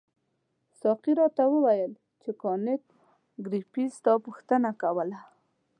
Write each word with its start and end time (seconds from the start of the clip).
ساقي 0.79 1.13
راته 1.19 1.43
وویل 1.53 1.91
چې 2.21 2.29
کانت 2.41 2.83
ګریفي 3.45 3.85
ستا 3.97 4.13
پوښتنه 4.25 4.69
کوله. 4.81 5.19